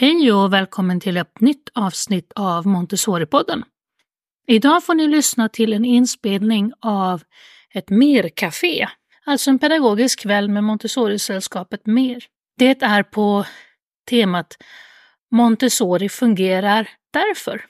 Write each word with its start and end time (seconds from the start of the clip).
Hej 0.00 0.32
och 0.32 0.52
välkommen 0.52 1.00
till 1.00 1.16
ett 1.16 1.40
nytt 1.40 1.70
avsnitt 1.74 2.32
av 2.34 2.66
Montessori-podden. 2.66 3.62
Idag 4.46 4.84
får 4.84 4.94
ni 4.94 5.08
lyssna 5.08 5.48
till 5.48 5.72
en 5.72 5.84
inspelning 5.84 6.72
av 6.80 7.22
ett 7.74 7.90
MER-café, 7.90 8.88
alltså 9.24 9.50
en 9.50 9.58
pedagogisk 9.58 10.20
kväll 10.20 10.48
med 10.48 10.64
Montessori-sällskapet 10.64 11.86
MER. 11.86 12.24
Det 12.58 12.82
är 12.82 13.02
på 13.02 13.44
temat 14.10 14.56
Montessori 15.30 16.08
fungerar 16.08 16.88
därför. 17.12 17.64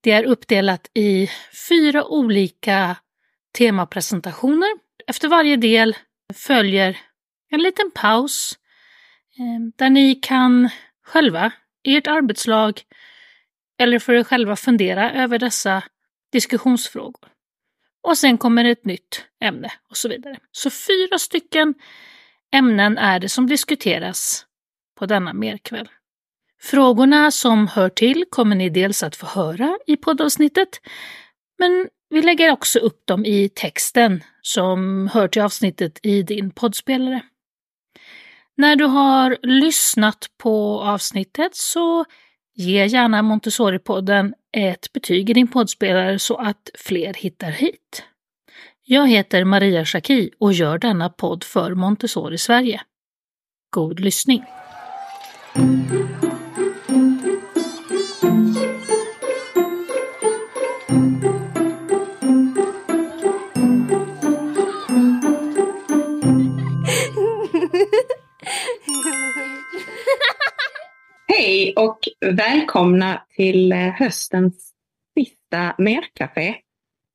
Det 0.00 0.10
är 0.10 0.24
uppdelat 0.24 0.90
i 0.94 1.28
fyra 1.68 2.04
olika 2.04 2.96
temapresentationer. 3.58 4.70
Efter 5.06 5.28
varje 5.28 5.56
del 5.56 5.96
följer 6.34 6.98
en 7.50 7.62
liten 7.62 7.90
paus 7.94 8.58
eh, 9.38 9.72
där 9.78 9.90
ni 9.90 10.14
kan 10.14 10.70
själva, 11.12 11.52
i 11.84 11.96
ert 11.96 12.06
arbetslag 12.06 12.82
eller 13.78 13.98
för 13.98 14.12
er 14.12 14.24
själva 14.24 14.56
fundera 14.56 15.12
över 15.12 15.38
dessa 15.38 15.82
diskussionsfrågor. 16.32 17.28
Och 18.02 18.18
sen 18.18 18.38
kommer 18.38 18.64
ett 18.64 18.84
nytt 18.84 19.24
ämne 19.40 19.72
och 19.90 19.96
så 19.96 20.08
vidare. 20.08 20.36
Så 20.52 20.70
fyra 20.70 21.18
stycken 21.18 21.74
ämnen 22.54 22.98
är 22.98 23.20
det 23.20 23.28
som 23.28 23.46
diskuteras 23.46 24.46
på 24.98 25.06
denna 25.06 25.32
merkväll. 25.32 25.88
Frågorna 26.60 27.30
som 27.30 27.68
hör 27.68 27.88
till 27.88 28.24
kommer 28.30 28.56
ni 28.56 28.70
dels 28.70 29.02
att 29.02 29.16
få 29.16 29.26
höra 29.26 29.78
i 29.86 29.96
poddavsnittet, 29.96 30.80
men 31.58 31.88
vi 32.10 32.22
lägger 32.22 32.52
också 32.52 32.78
upp 32.78 33.06
dem 33.06 33.24
i 33.24 33.48
texten 33.48 34.24
som 34.42 35.08
hör 35.12 35.28
till 35.28 35.42
avsnittet 35.42 35.98
i 36.02 36.22
din 36.22 36.50
poddspelare. 36.50 37.22
När 38.56 38.76
du 38.76 38.84
har 38.84 39.38
lyssnat 39.42 40.26
på 40.38 40.80
avsnittet 40.80 41.54
så 41.56 42.04
ge 42.54 42.86
gärna 42.86 43.22
Montessori-podden 43.22 44.32
ett 44.56 44.92
betyg 44.92 45.30
i 45.30 45.32
din 45.32 45.48
poddspelare 45.48 46.18
så 46.18 46.36
att 46.36 46.70
fler 46.74 47.14
hittar 47.14 47.50
hit. 47.50 48.04
Jag 48.84 49.08
heter 49.08 49.44
Maria 49.44 49.84
Schacki 49.84 50.30
och 50.38 50.52
gör 50.52 50.78
denna 50.78 51.08
podd 51.08 51.44
för 51.44 51.74
Montessori 51.74 52.38
Sverige. 52.38 52.80
God 53.70 54.00
lyssning! 54.00 54.44
Välkomna 72.32 73.22
till 73.36 73.72
eh, 73.72 73.78
höstens 73.78 74.74
sista 75.18 75.74
Mercafé. 75.78 76.54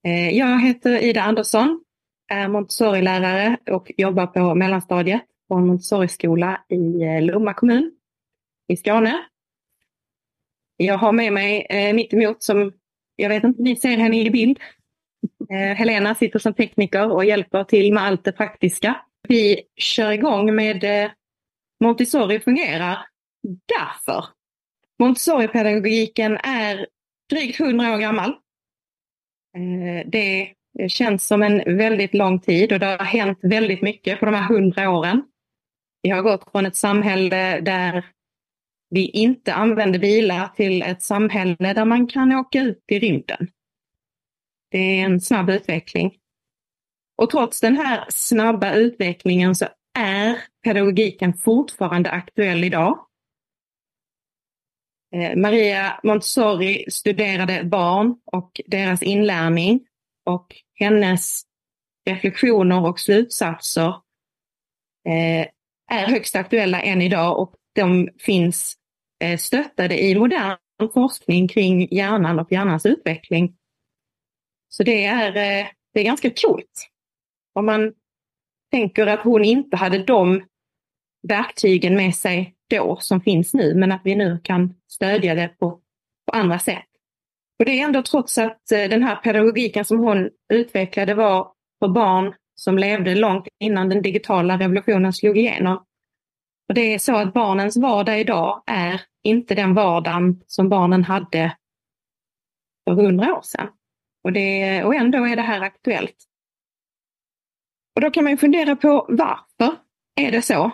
Eh, 0.04 0.30
jag 0.30 0.62
heter 0.62 1.04
Ida 1.04 1.22
Andersson, 1.22 1.84
är 2.30 2.48
Montessori-lärare 2.48 3.58
och 3.72 3.92
jobbar 3.98 4.28
på 4.28 4.56
mellanstadiet 4.56 5.22
på 5.48 5.56
en 5.56 5.68
Montessori-skola 5.68 6.62
i 6.70 7.02
eh, 7.02 7.22
Lomma 7.22 7.54
kommun 7.54 7.92
i 8.68 8.78
Skåne. 8.78 9.26
Jag 10.78 10.98
har 10.98 11.12
med 11.12 11.34
mig 11.34 11.68
mitt 11.94 12.14
emot 12.14 12.44
som, 12.44 12.74
jag 13.16 13.30
vet 13.30 13.44
inte, 13.44 13.62
ni 13.62 13.76
ser 13.76 13.98
henne 13.98 14.22
i 14.22 14.30
bild. 14.30 14.60
Helena 15.50 16.16
sitter 16.16 16.40
som 16.40 16.54
tekniker 16.54 17.12
och 17.12 17.26
hjälper 17.26 17.64
till 17.64 17.94
med 17.94 18.04
allt 18.04 18.24
det 18.24 18.32
praktiska. 18.32 19.02
Vi 19.28 19.62
kör 19.76 20.12
igång 20.12 20.56
med 20.56 21.12
Montessori 21.84 22.40
fungerar 22.40 22.98
därför. 23.68 24.26
Montessori-pedagogiken 25.00 26.38
är 26.44 26.88
drygt 27.30 27.60
100 27.60 27.94
år 27.94 27.98
gammal. 27.98 28.30
Eh, 29.58 30.08
det 30.08 30.54
känns 30.88 31.28
som 31.28 31.44
en 31.44 31.78
väldigt 31.78 32.14
lång 32.14 32.40
tid 32.40 32.74
och 32.74 32.80
det 32.80 32.86
har 32.86 33.06
hänt 33.06 33.40
väldigt 33.42 33.82
mycket 33.82 34.20
på 34.20 34.26
de 34.26 34.36
här 34.36 34.54
100 34.56 34.90
åren. 34.90 35.24
Vi 36.02 36.10
har 36.10 36.22
gått 36.22 36.52
från 36.52 36.66
ett 36.66 36.76
samhälle 36.76 37.60
där 37.60 38.06
vi 38.90 39.10
inte 39.10 39.54
använder 39.54 40.00
bilar 40.00 40.48
till 40.48 40.82
ett 40.82 41.02
samhälle 41.02 41.74
där 41.74 41.86
man 41.86 42.08
kan 42.08 42.32
åka 42.32 42.62
ut 42.62 42.84
i 42.88 43.00
rymden. 43.00 43.48
Det 44.72 44.78
är 44.78 45.06
en 45.06 45.22
snabb 45.22 45.50
utveckling. 45.50 46.18
Och 47.18 47.30
trots 47.30 47.62
den 47.62 47.78
här 47.78 48.06
snabba 48.10 48.74
utvecklingen 48.74 49.56
så 49.56 49.66
är 50.00 50.38
pedagogiken 50.64 51.34
fortfarande 51.34 52.12
aktuell 52.12 52.64
idag. 52.64 53.07
Eh, 55.16 55.36
Maria 55.36 56.00
Montessori 56.04 56.86
studerade 56.92 57.64
barn 57.64 58.20
och 58.26 58.62
deras 58.66 59.04
inlärning 59.04 59.80
och 60.26 60.56
hennes 60.74 61.42
reflektioner 62.06 62.86
och 62.86 63.00
slutsatser 63.00 63.88
eh, 65.08 65.48
är 65.92 66.08
högst 66.08 66.36
aktuella 66.36 66.82
än 66.82 67.02
idag 67.02 67.40
och 67.40 67.56
de 67.76 68.10
finns 68.20 68.76
eh, 69.24 69.38
stöttade 69.38 70.04
i 70.04 70.16
modern 70.16 70.58
forskning 70.94 71.48
kring 71.48 71.88
hjärnan 71.92 72.40
och 72.40 72.52
hjärnans 72.52 72.86
utveckling. 72.86 73.56
Så 74.70 74.84
det 74.84 75.06
är, 75.06 75.32
det 75.94 76.00
är 76.00 76.04
ganska 76.04 76.30
coolt. 76.30 76.90
Om 77.54 77.66
man 77.66 77.94
tänker 78.72 79.08
att 79.08 79.20
hon 79.20 79.44
inte 79.44 79.78
hade 79.78 80.04
de 80.04 80.44
verktygen 81.28 81.96
med 81.96 82.16
sig 82.16 82.57
då 82.70 82.98
som 83.00 83.22
finns 83.22 83.54
nu, 83.54 83.76
men 83.76 83.92
att 83.92 84.02
vi 84.04 84.16
nu 84.16 84.40
kan 84.44 84.74
stödja 84.88 85.36
det 85.36 85.48
på, 85.48 85.70
på 86.32 86.38
andra 86.38 86.60
sätt. 86.60 86.86
Och 87.60 87.66
det 87.66 87.80
är 87.80 87.84
ändå 87.84 88.02
trots 88.02 88.38
att 88.38 88.72
eh, 88.72 88.90
den 88.90 89.04
här 89.04 89.16
pedagogiken 89.16 89.86
som 89.86 90.00
hon 90.00 90.30
utvecklade 90.54 91.14
var 91.14 91.52
för 91.80 91.88
barn 91.88 92.34
som 92.56 92.78
levde 92.78 93.16
långt 93.16 93.48
innan 93.60 93.90
den 93.90 94.02
digitala 94.02 94.58
revolutionen 94.58 95.14
slog 95.14 95.38
igenom. 95.38 95.84
Och 96.70 96.74
det 96.74 96.94
är 96.94 97.00
så 97.00 97.16
att 97.16 97.34
barnens 97.34 97.78
vardag 97.78 98.20
idag 98.20 98.64
är 98.66 99.02
inte 99.24 99.56
den 99.56 99.74
vardagen 99.74 100.44
som 100.48 100.70
barnen 100.70 101.04
hade 101.04 101.58
för 102.90 102.96
hundra 102.96 103.36
år 103.36 103.42
sedan. 103.42 103.68
Och, 104.24 104.34
det, 104.34 104.84
och 104.84 104.96
ändå 104.96 105.28
är 105.28 105.36
det 105.36 105.42
här 105.42 105.62
aktuellt. 105.62 106.16
Och 107.96 108.02
då 108.02 108.12
kan 108.12 108.24
man 108.24 108.34
ju 108.34 108.38
fundera 108.38 108.76
på 108.76 109.06
varför 109.10 109.78
är 110.16 110.32
det 110.32 110.42
så? 110.42 110.72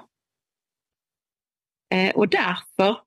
Eh, 1.93 2.15
och 2.15 2.29
därför 2.29 2.97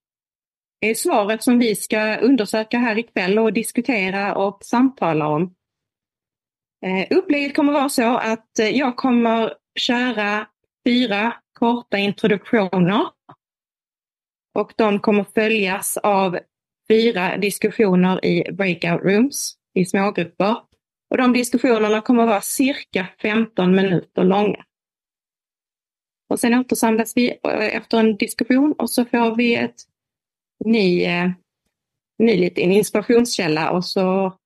är 0.80 0.94
svaret 0.94 1.42
som 1.42 1.58
vi 1.58 1.76
ska 1.76 2.16
undersöka 2.16 2.78
här 2.78 2.98
ikväll 2.98 3.38
och 3.38 3.52
diskutera 3.52 4.34
och 4.34 4.58
samtala 4.64 5.28
om. 5.28 5.54
Eh, 6.86 7.16
upplägget 7.18 7.56
kommer 7.56 7.72
vara 7.72 7.88
så 7.88 8.16
att 8.16 8.58
eh, 8.58 8.68
jag 8.68 8.96
kommer 8.96 9.54
köra 9.78 10.46
fyra 10.86 11.34
korta 11.52 11.98
introduktioner. 11.98 13.06
Och 14.54 14.72
de 14.76 15.00
kommer 15.00 15.24
följas 15.34 15.96
av 15.96 16.38
fyra 16.88 17.36
diskussioner 17.36 18.24
i 18.24 18.52
breakout 18.52 19.02
rooms 19.02 19.54
i 19.74 19.84
smågrupper. 19.84 20.56
Och 21.10 21.16
de 21.16 21.32
diskussionerna 21.32 22.00
kommer 22.00 22.26
vara 22.26 22.40
cirka 22.40 23.06
15 23.22 23.74
minuter 23.74 24.24
långa. 24.24 24.64
Och 26.28 26.40
sen 26.40 26.54
återsamlas 26.54 27.16
vi 27.16 27.30
eh, 27.30 27.76
efter 27.76 27.98
en 27.98 28.16
diskussion 28.16 28.72
och 28.72 28.90
så 28.90 29.04
får 29.04 29.36
vi 29.36 29.54
ett 29.54 29.82
ny, 30.64 31.04
eh, 31.04 31.30
ny 32.18 32.36
liten 32.36 32.72
inspirationskälla 32.72 33.70
och 33.70 33.84
så 33.84 34.38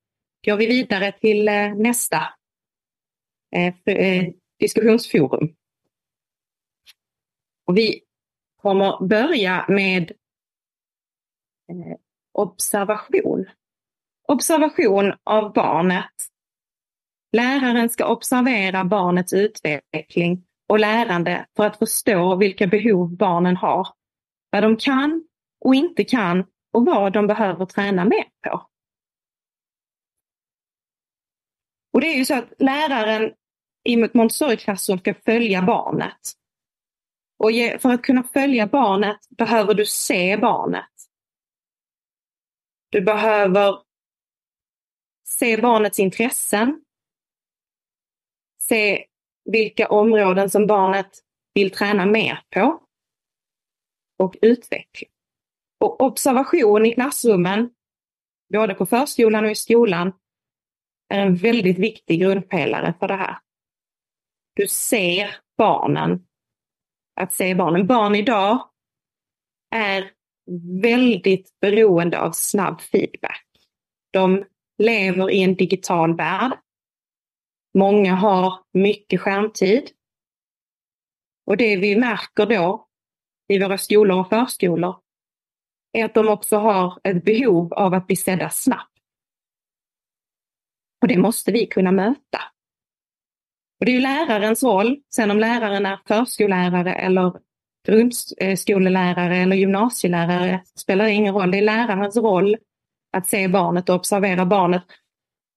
går 0.47 0.57
vi 0.57 0.67
vidare 0.67 1.13
till 1.13 1.49
eh, 1.49 1.75
nästa 1.75 2.21
diskussionsforum. 4.59 5.55
Och 7.67 7.77
vi 7.77 8.01
kommer 8.63 9.07
börja 9.07 9.67
med 9.69 10.13
observation. 12.33 13.47
Observation 14.29 15.13
av 15.25 15.53
barnet. 15.53 16.13
Läraren 17.33 17.91
ska 17.91 18.07
observera 18.07 18.85
barnets 18.85 19.33
utveckling 19.33 20.45
och 20.71 20.79
lärande 20.79 21.47
för 21.57 21.67
att 21.67 21.79
förstå 21.79 22.37
vilka 22.37 22.67
behov 22.67 23.17
barnen 23.17 23.57
har, 23.57 23.89
vad 24.51 24.63
de 24.63 24.77
kan 24.77 25.29
och 25.65 25.75
inte 25.75 26.05
kan 26.05 26.47
och 26.73 26.87
vad 26.87 27.13
de 27.13 27.27
behöver 27.27 27.67
träna 27.67 28.05
mer 28.05 28.25
på. 28.45 28.67
Och 31.93 32.01
det 32.01 32.07
är 32.07 32.17
ju 32.17 32.25
så 32.25 32.35
att 32.35 32.53
läraren 32.59 33.35
i 33.85 34.03
ett 34.03 34.15
Montessori-klassrum 34.15 34.99
ska 34.99 35.15
följa 35.15 35.63
barnet. 35.63 36.21
Och 37.39 37.51
för 37.79 37.91
att 37.91 38.03
kunna 38.03 38.23
följa 38.23 38.67
barnet 38.67 39.19
behöver 39.29 39.75
du 39.75 39.87
se 39.87 40.37
barnet. 40.37 40.91
Du 42.91 43.01
behöver 43.01 43.79
se 45.25 45.61
barnets 45.61 45.99
intressen. 45.99 46.85
Se 48.59 49.10
vilka 49.53 49.89
områden 49.89 50.51
som 50.51 50.67
barnet 50.67 51.11
vill 51.55 51.71
träna 51.71 52.07
mer 52.07 52.43
på 52.51 52.81
och 54.19 54.37
utveckla. 54.43 55.09
Och 55.81 56.03
observation 56.03 56.87
i 56.87 56.95
klassrummen, 56.95 57.71
både 58.53 58.75
på 58.75 58.87
förskolan 58.87 59.45
och 59.45 59.51
i 59.51 59.55
skolan, 59.55 60.13
är 61.09 61.19
en 61.19 61.37
väldigt 61.37 61.79
viktig 61.79 62.21
grundpelare 62.21 62.95
för 63.01 63.09
det 63.09 63.17
här. 63.17 63.39
Du 64.55 64.67
ser 64.69 65.37
barnen. 65.59 66.27
Att 67.21 67.35
se 67.35 67.55
barnen. 67.55 67.87
Barn 67.87 68.15
idag 68.15 68.69
är 69.75 70.11
väldigt 70.83 71.61
beroende 71.61 72.21
av 72.21 72.33
snabb 72.33 72.81
feedback. 72.81 73.47
De 74.13 74.45
lever 74.79 75.31
i 75.31 75.43
en 75.43 75.55
digital 75.55 76.17
värld. 76.17 76.59
Många 77.79 78.15
har 78.15 78.55
mycket 78.73 79.21
skärmtid. 79.21 79.91
Och 81.47 81.57
det 81.57 81.77
vi 81.77 81.97
märker 81.97 82.47
då 82.47 82.87
i 83.49 83.59
våra 83.59 83.79
skolor 83.79 84.21
och 84.21 84.29
förskolor 84.29 84.97
är 85.93 86.05
att 86.05 86.15
de 86.15 86.29
också 86.29 86.57
har 86.57 86.99
ett 87.05 87.25
behov 87.25 87.73
av 87.73 87.95
att 87.95 88.07
bli 88.07 88.17
sedda 88.17 88.51
snabbt. 88.51 88.99
Och 91.03 91.09
det 91.09 91.19
måste 91.19 91.53
vi 91.53 91.67
kunna 91.67 91.93
möta. 91.93 92.39
Och 93.81 93.87
det 93.87 93.93
är 93.93 93.95
ju 93.95 94.01
lärarens 94.01 94.63
roll, 94.63 95.03
sen 95.15 95.31
om 95.31 95.39
läraren 95.41 95.87
är 95.87 96.01
förskollärare 96.07 96.95
eller 96.95 97.33
grundskolelärare 97.87 99.37
eller 99.37 99.57
gymnasielärare 99.57 100.63
spelar 100.79 101.07
ingen 101.07 101.35
roll. 101.35 101.51
Det 101.51 101.59
är 101.59 101.63
lärarens 101.63 102.17
roll 102.17 102.57
att 103.17 103.27
se 103.27 103.49
barnet 103.49 103.89
och 103.89 103.95
observera 103.95 104.47
barnet. 104.47 104.83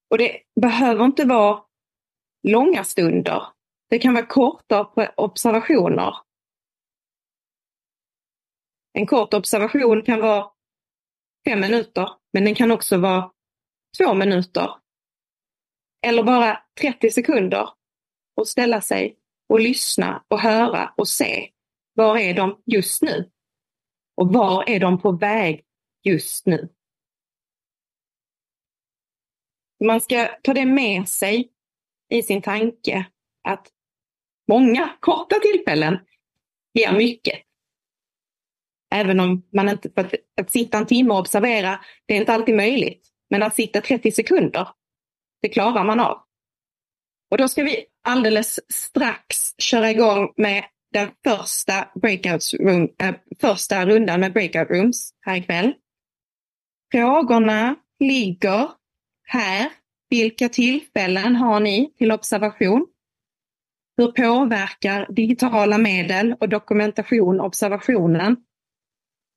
Och 0.09 0.17
det 0.17 0.37
behöver 0.61 1.05
inte 1.05 1.25
vara 1.25 1.61
långa 2.43 2.83
stunder. 2.83 3.43
Det 3.89 3.99
kan 3.99 4.13
vara 4.13 4.25
korta 4.25 4.91
observationer. 5.17 6.15
En 8.93 9.05
kort 9.05 9.33
observation 9.33 10.01
kan 10.01 10.19
vara 10.21 10.51
fem 11.47 11.59
minuter, 11.59 12.09
men 12.33 12.45
den 12.45 12.55
kan 12.55 12.71
också 12.71 12.97
vara 12.97 13.31
två 13.97 14.13
minuter. 14.13 14.69
Eller 16.05 16.23
bara 16.23 16.63
30 16.81 17.09
sekunder 17.09 17.69
och 18.35 18.47
ställa 18.47 18.81
sig 18.81 19.17
och 19.49 19.59
lyssna 19.59 20.23
och 20.27 20.39
höra 20.39 20.93
och 20.97 21.07
se. 21.07 21.49
Var 21.93 22.17
är 22.17 22.33
de 22.33 22.61
just 22.65 23.01
nu? 23.01 23.31
Och 24.15 24.33
var 24.33 24.69
är 24.69 24.79
de 24.79 25.01
på 25.01 25.11
väg 25.11 25.65
just 26.03 26.45
nu? 26.45 26.69
Man 29.85 30.01
ska 30.01 30.27
ta 30.43 30.53
det 30.53 30.65
med 30.65 31.09
sig 31.09 31.52
i 32.13 32.23
sin 32.23 32.41
tanke 32.41 33.05
att 33.43 33.67
många 34.47 34.97
korta 34.99 35.35
tillfällen 35.39 35.99
ger 36.73 36.91
mycket. 36.91 37.39
Även 38.95 39.19
om 39.19 39.47
man 39.53 39.69
inte, 39.69 39.89
för 39.89 40.01
att, 40.01 40.13
att 40.41 40.51
sitta 40.51 40.77
en 40.77 40.85
timme 40.85 41.13
och 41.13 41.19
observera, 41.19 41.79
det 42.05 42.13
är 42.13 42.17
inte 42.17 42.33
alltid 42.33 42.55
möjligt. 42.55 43.07
Men 43.29 43.43
att 43.43 43.55
sitta 43.55 43.81
30 43.81 44.11
sekunder, 44.11 44.67
det 45.41 45.49
klarar 45.49 45.83
man 45.83 45.99
av. 45.99 46.23
Och 47.31 47.37
då 47.37 47.47
ska 47.47 47.63
vi 47.63 47.85
alldeles 48.03 48.59
strax 48.73 49.55
köra 49.57 49.91
igång 49.91 50.33
med 50.37 50.65
den 50.91 51.11
första, 51.23 51.91
breakout 51.95 52.53
room, 52.59 52.89
äh, 52.99 53.15
första 53.41 53.85
rundan 53.85 54.19
med 54.19 54.33
breakout 54.33 54.69
rooms 54.69 55.13
här 55.21 55.35
ikväll. 55.35 55.73
Frågorna 56.91 57.75
ligger 57.99 58.69
här. 59.23 59.69
Vilka 60.13 60.49
tillfällen 60.49 61.35
har 61.35 61.59
ni 61.59 61.93
till 61.97 62.11
observation? 62.11 62.87
Hur 63.97 64.07
påverkar 64.07 65.07
digitala 65.09 65.77
medel 65.77 66.35
och 66.39 66.49
dokumentation 66.49 67.39
observationen? 67.39 68.37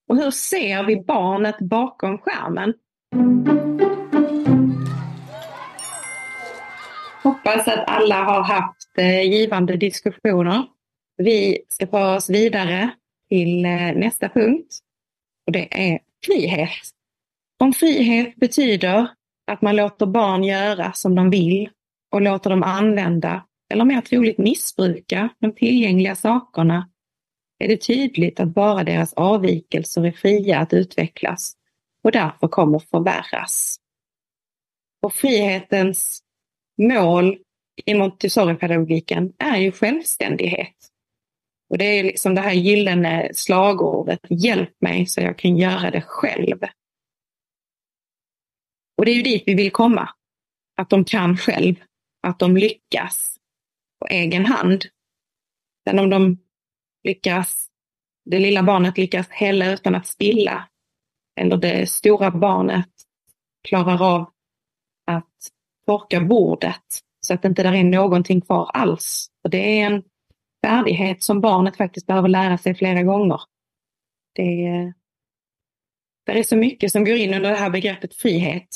Och 0.09 0.17
hur 0.17 0.31
ser 0.31 0.85
vi 0.85 0.97
barnet 0.97 1.59
bakom 1.59 2.19
skärmen? 2.19 2.75
Hoppas 7.23 7.69
att 7.69 7.85
alla 7.87 8.25
har 8.25 8.43
haft 8.43 8.99
eh, 8.99 9.23
givande 9.23 9.77
diskussioner. 9.77 10.65
Vi 11.17 11.59
ska 11.69 11.87
ta 11.87 12.17
oss 12.17 12.31
vidare 12.31 12.91
till 13.29 13.65
eh, 13.65 13.93
nästa 13.95 14.29
punkt. 14.29 14.79
Och 15.47 15.53
det 15.53 15.93
är 15.93 15.99
frihet. 16.27 16.71
Om 17.61 17.73
frihet 17.73 18.37
betyder 18.37 19.09
att 19.47 19.63
man 19.63 19.77
låter 19.77 20.07
barn 20.07 20.45
göra 20.45 20.93
som 20.93 21.15
de 21.15 21.31
vill 21.31 21.71
och 22.13 22.21
låter 22.21 22.51
dem 22.51 22.63
använda, 22.63 23.47
eller 23.73 23.85
mer 23.85 24.01
troligt 24.01 24.39
missbruka, 24.39 25.29
de 25.39 25.55
tillgängliga 25.55 26.15
sakerna, 26.15 26.89
är 27.59 27.69
det 27.69 27.77
tydligt 27.77 28.41
att 28.41 28.49
bara 28.49 28.85
deras 28.85 29.13
avvikelser 29.13 30.07
är 30.07 30.13
fria 30.13 30.59
att 30.59 30.73
utvecklas 30.73 31.57
och 32.05 32.13
därför 32.13 32.49
kommer 32.49 32.79
förvärras. 32.79 33.77
Och 35.03 35.15
frihetens 35.15 36.21
mål 36.83 37.39
i 37.85 37.95
Montessori-pedagogiken 37.95 39.33
är 39.39 39.57
ju 39.57 39.73
självständighet. 39.73 40.77
Och 41.71 41.79
det 41.79 41.85
är 41.85 42.05
liksom 42.05 42.35
det 42.35 42.41
här 42.41 42.53
gyllene 42.53 43.31
slagordet, 43.35 44.21
hjälp 44.29 44.81
mig 44.81 45.07
så 45.07 45.21
jag 45.21 45.39
kan 45.39 45.57
göra 45.57 45.91
det 45.91 46.03
själv. 46.03 46.59
Och 48.97 49.05
det 49.05 49.11
är 49.11 49.15
ju 49.15 49.23
dit 49.23 49.43
vi 49.47 49.55
vill 49.55 49.73
komma. 49.73 50.09
Att 50.77 50.91
de 50.91 51.05
kan 51.05 51.37
själv, 51.37 51.75
att 52.23 52.39
de 52.39 52.57
lyckas 52.57 53.37
på 54.01 54.07
egen 54.07 54.47
hand. 54.47 54.85
Sen 55.89 55.99
om 55.99 56.11
de 56.11 56.39
lyckas, 57.05 57.67
det 58.25 58.39
lilla 58.39 58.63
barnet 58.63 58.99
lyckas 58.99 59.29
hälla 59.29 59.73
utan 59.73 59.95
att 59.95 60.07
spilla, 60.07 60.69
eller 61.41 61.57
det 61.57 61.91
stora 61.91 62.31
barnet 62.31 62.91
klarar 63.69 64.03
av 64.03 64.33
att 65.07 65.51
torka 65.87 66.21
bordet 66.21 67.01
så 67.21 67.35
att 67.35 67.43
det 67.43 67.49
inte 67.49 67.63
där 67.63 67.75
är 67.75 67.85
någonting 67.85 68.41
kvar 68.41 68.71
alls. 68.75 69.31
Och 69.45 69.51
det 69.51 69.81
är 69.81 69.87
en 69.87 70.03
färdighet 70.67 71.23
som 71.23 71.41
barnet 71.41 71.77
faktiskt 71.77 72.07
behöver 72.07 72.29
lära 72.29 72.59
sig 72.59 72.75
flera 72.75 73.03
gånger. 73.03 73.41
Det 74.35 74.67
är, 74.67 74.95
det 76.27 76.33
är 76.33 76.43
så 76.43 76.57
mycket 76.57 76.93
som 76.93 77.05
går 77.05 77.17
in 77.17 77.35
under 77.35 77.51
det 77.51 77.57
här 77.57 77.71
begreppet 77.71 78.15
frihet. 78.15 78.69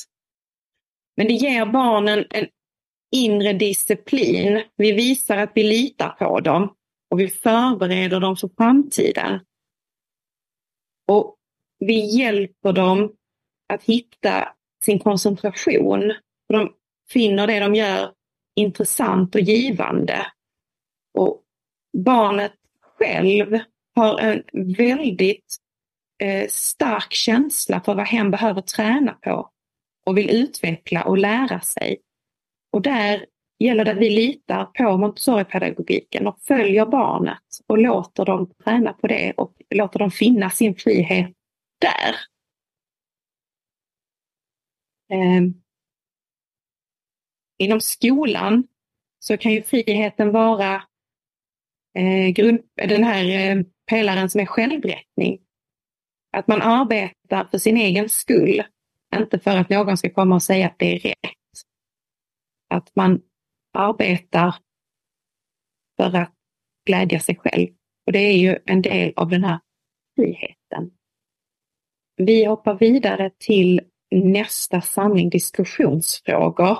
Men 1.20 1.28
det 1.28 1.34
ger 1.34 1.67
barnen 1.67 2.25
en 2.31 2.46
inre 3.12 3.52
disciplin. 3.52 4.62
Vi 4.76 4.93
visar 4.93 5.37
att 5.37 5.52
vi 5.55 5.62
litar 5.62 6.08
på 6.08 6.40
dem 6.40 6.75
och 7.11 7.20
vi 7.20 7.28
förbereder 7.28 8.20
dem 8.20 8.37
för 8.37 8.50
framtiden. 8.56 9.40
Och 11.08 11.37
vi 11.78 12.19
hjälper 12.19 12.72
dem 12.72 13.12
att 13.72 13.82
hitta 13.82 14.48
sin 14.84 14.98
koncentration. 14.98 16.15
De 16.48 16.72
finner 17.10 17.46
det 17.46 17.60
de 17.60 17.74
gör 17.74 18.12
intressant 18.56 19.34
och 19.34 19.41
givande. 19.41 20.27
Och 21.19 21.43
barnet 21.98 22.55
själv 22.98 23.58
har 23.94 24.20
en 24.20 24.43
väldigt 24.77 25.56
eh, 26.22 26.48
stark 26.48 27.12
känsla 27.12 27.81
för 27.81 27.94
vad 27.94 28.06
hen 28.06 28.31
behöver 28.31 28.60
träna 28.60 29.12
på 29.12 29.50
och 30.10 30.19
vill 30.19 30.31
utveckla 30.31 31.02
och 31.02 31.19
lära 31.19 31.60
sig. 31.60 32.00
Och 32.72 32.82
där 32.82 33.26
gäller 33.58 33.84
det 33.84 33.90
att 33.90 33.98
vi 33.98 34.10
litar 34.10 34.64
på 34.64 34.96
Montessori-pedagogiken 34.96 36.26
och 36.26 36.40
följer 36.40 36.86
barnet 36.86 37.43
och 37.67 37.79
låter 37.79 38.24
dem 38.24 38.52
träna 38.64 38.93
på 38.93 39.06
det 39.06 39.32
och 39.36 39.55
låter 39.70 39.98
dem 39.98 40.10
finna 40.10 40.50
sin 40.50 40.74
frihet 40.74 41.32
där. 41.81 42.14
Eh, 45.12 45.43
inom 47.58 47.81
skolan 47.81 48.67
så 49.19 49.36
kan 49.36 49.52
ju 49.52 49.62
friheten 49.62 50.32
vara 50.32 50.82
eh, 51.94 52.29
grund, 52.29 52.60
den 52.74 53.05
här 53.05 53.24
eh, 53.24 53.62
pelaren 53.90 54.31
som 54.31 54.40
är 54.40 54.46
självrättning. 54.46 55.40
Att 56.32 56.46
man 56.46 56.62
arbetar 56.62 57.44
för 57.50 57.58
sin 57.58 57.76
egen 57.76 58.08
skull, 58.08 58.62
inte 59.17 59.38
för 59.38 59.56
att 59.56 59.70
någon 59.70 59.96
ska 59.96 60.10
komma 60.10 60.34
och 60.34 60.43
säga 60.43 60.67
att 60.67 60.79
det 60.79 60.94
är 60.94 60.98
rätt. 60.98 61.17
Att 62.69 62.96
man 62.96 63.22
arbetar 63.79 64.55
för 65.96 66.17
att 66.17 66.34
glädja 66.86 67.20
sig 67.20 67.36
själv. 67.36 67.69
Och 68.06 68.12
det 68.12 68.19
är 68.19 68.38
ju 68.38 68.58
en 68.67 68.82
del 68.82 69.12
av 69.17 69.29
den 69.29 69.44
här 69.44 69.60
friheten. 70.17 70.90
Vi 72.17 72.44
hoppar 72.44 72.74
vidare 72.74 73.31
till 73.38 73.81
nästa 74.10 74.81
samling 74.81 75.31
diskussionsfrågor. 75.31 76.79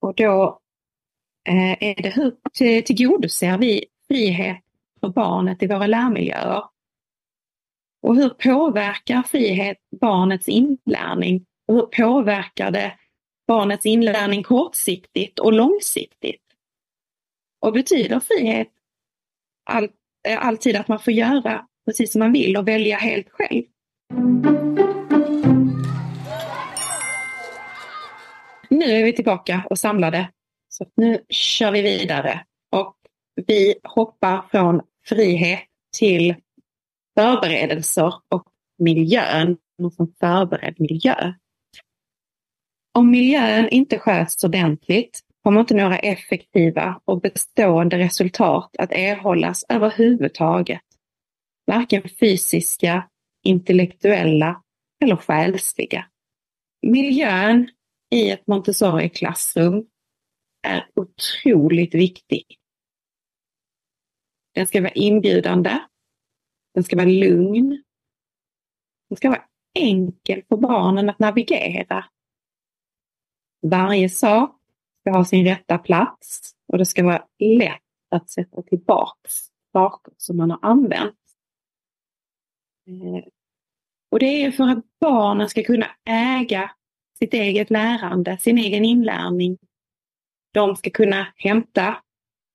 Och 0.00 0.14
då 0.14 0.60
eh, 1.48 1.82
är 1.82 2.02
det 2.02 2.10
hur 2.10 2.82
tillgodoser 2.82 3.58
vi 3.58 3.84
frihet 4.08 4.62
för 5.00 5.08
barnet 5.08 5.62
i 5.62 5.66
våra 5.66 5.86
lärmiljöer? 5.86 6.73
Och 8.04 8.16
hur 8.16 8.28
påverkar 8.28 9.22
frihet 9.22 9.78
barnets 10.00 10.48
inlärning? 10.48 11.44
Och 11.68 11.74
hur 11.74 11.82
påverkar 11.86 12.70
det 12.70 12.92
barnets 13.46 13.86
inlärning 13.86 14.42
kortsiktigt 14.42 15.38
och 15.38 15.52
långsiktigt? 15.52 16.42
Och 17.60 17.72
betyder 17.72 18.20
frihet 18.20 18.68
all, 19.70 19.88
eh, 20.28 20.46
alltid 20.46 20.76
att 20.76 20.88
man 20.88 20.98
får 20.98 21.12
göra 21.12 21.66
precis 21.86 22.12
som 22.12 22.18
man 22.18 22.32
vill 22.32 22.56
och 22.56 22.68
välja 22.68 22.96
helt 22.96 23.30
själv. 23.30 23.62
Nu 28.70 28.84
är 28.84 29.04
vi 29.04 29.12
tillbaka 29.12 29.66
och 29.70 29.78
samlade. 29.78 30.28
Så 30.68 30.86
nu 30.96 31.24
kör 31.28 31.72
vi 31.72 31.82
vidare 31.82 32.44
och 32.72 32.96
vi 33.46 33.74
hoppar 33.82 34.42
från 34.50 34.80
frihet 35.06 35.60
till 35.98 36.34
förberedelser 37.14 38.14
och 38.28 38.48
miljön 38.78 39.56
som 39.96 40.14
förberedd 40.20 40.74
miljö. 40.78 41.32
Om 42.92 43.10
miljön 43.10 43.68
inte 43.68 43.98
sköts 43.98 44.44
ordentligt 44.44 45.20
kommer 45.42 45.60
inte 45.60 45.74
några 45.74 45.98
effektiva 45.98 47.00
och 47.04 47.20
bestående 47.20 47.98
resultat 47.98 48.76
att 48.78 48.92
erhållas 48.92 49.64
överhuvudtaget. 49.68 50.80
Varken 51.66 52.02
fysiska, 52.20 53.08
intellektuella 53.42 54.62
eller 55.02 55.16
själsliga. 55.16 56.06
Miljön 56.82 57.68
i 58.10 58.30
ett 58.30 58.46
Montessori-klassrum 58.46 59.86
är 60.62 60.86
otroligt 60.94 61.94
viktig. 61.94 62.44
Den 64.54 64.66
ska 64.66 64.80
vara 64.80 64.92
inbjudande. 64.92 65.78
Den 66.74 66.84
ska 66.84 66.96
vara 66.96 67.06
lugn. 67.06 67.82
Den 69.08 69.16
ska 69.16 69.28
vara 69.28 69.44
enkel 69.74 70.42
för 70.48 70.56
barnen 70.56 71.10
att 71.10 71.18
navigera. 71.18 72.04
Varje 73.62 74.08
sak 74.08 74.60
ska 75.00 75.10
ha 75.10 75.24
sin 75.24 75.44
rätta 75.44 75.78
plats 75.78 76.54
och 76.66 76.78
det 76.78 76.86
ska 76.86 77.04
vara 77.04 77.26
lätt 77.38 77.80
att 78.10 78.30
sätta 78.30 78.62
tillbaks 78.62 79.32
saker 79.72 80.14
som 80.16 80.36
man 80.36 80.50
har 80.50 80.58
använt. 80.62 81.18
Eh, 82.86 83.24
och 84.10 84.18
det 84.18 84.44
är 84.44 84.50
för 84.50 84.68
att 84.68 84.84
barnen 85.00 85.48
ska 85.48 85.62
kunna 85.62 85.86
äga 86.08 86.70
sitt 87.18 87.34
eget 87.34 87.70
lärande, 87.70 88.38
sin 88.38 88.58
egen 88.58 88.84
inlärning. 88.84 89.58
De 90.52 90.76
ska 90.76 90.90
kunna 90.90 91.26
hämta 91.36 91.96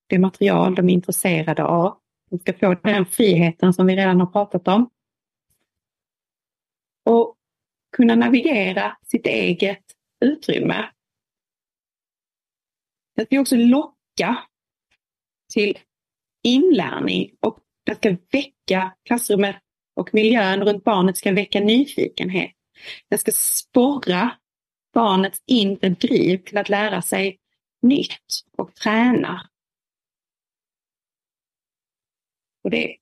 det 0.06 0.18
material 0.18 0.74
de 0.74 0.88
är 0.88 0.92
intresserade 0.92 1.64
av. 1.64 1.99
De 2.30 2.38
ska 2.38 2.52
få 2.52 2.74
den 2.74 3.06
friheten 3.06 3.72
som 3.72 3.86
vi 3.86 3.96
redan 3.96 4.20
har 4.20 4.26
pratat 4.26 4.68
om. 4.68 4.90
Och 7.04 7.36
kunna 7.96 8.14
navigera 8.14 8.96
sitt 9.02 9.26
eget 9.26 9.84
utrymme. 10.20 10.90
Det 13.16 13.26
ska 13.26 13.40
också 13.40 13.56
locka 13.56 14.38
till 15.52 15.78
inlärning 16.42 17.30
och 17.40 17.58
det 17.84 17.94
ska 17.94 18.16
väcka 18.32 18.94
klassrummet 19.04 19.56
och 19.96 20.14
miljön 20.14 20.64
runt 20.64 20.84
barnet 20.84 21.16
ska 21.16 21.32
väcka 21.32 21.60
nyfikenhet. 21.60 22.50
Det 23.08 23.18
ska 23.18 23.32
sporra 23.34 24.30
barnets 24.94 25.42
inre 25.46 25.88
driv 25.88 26.36
till 26.36 26.58
att 26.58 26.68
lära 26.68 27.02
sig 27.02 27.38
nytt 27.82 28.44
och 28.58 28.74
träna. 28.74 29.50
Och 32.64 32.70
det 32.70 32.96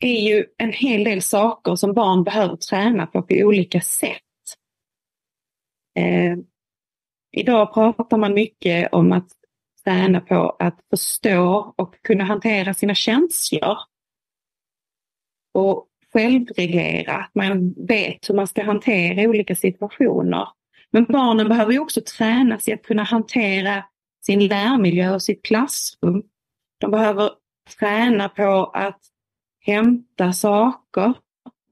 är 0.00 0.20
ju 0.20 0.46
en 0.58 0.72
hel 0.72 1.04
del 1.04 1.22
saker 1.22 1.76
som 1.76 1.92
barn 1.92 2.24
behöver 2.24 2.56
träna 2.56 3.06
på 3.06 3.22
på 3.22 3.34
olika 3.34 3.80
sätt. 3.80 4.20
Eh, 5.98 6.36
idag 7.32 7.74
pratar 7.74 8.16
man 8.16 8.34
mycket 8.34 8.92
om 8.92 9.12
att 9.12 9.28
träna 9.84 10.20
på 10.20 10.56
att 10.58 10.80
förstå 10.90 11.74
och 11.76 11.94
kunna 12.02 12.24
hantera 12.24 12.74
sina 12.74 12.94
känslor. 12.94 13.76
Och 15.54 15.88
självreglera, 16.12 17.12
att 17.16 17.34
man 17.34 17.74
vet 17.86 18.30
hur 18.30 18.34
man 18.34 18.46
ska 18.46 18.62
hantera 18.62 19.28
olika 19.28 19.54
situationer. 19.54 20.48
Men 20.90 21.04
barnen 21.04 21.48
behöver 21.48 21.72
ju 21.72 21.78
också 21.78 22.00
tränas 22.00 22.68
i 22.68 22.72
att 22.72 22.82
kunna 22.82 23.02
hantera 23.02 23.84
sin 24.26 24.46
lärmiljö 24.46 25.14
och 25.14 25.22
sitt 25.22 25.42
klassrum. 25.42 26.22
De 26.80 26.90
behöver 26.90 27.30
träna 27.78 28.28
på 28.28 28.70
att 28.74 29.00
hämta 29.60 30.32
saker 30.32 31.14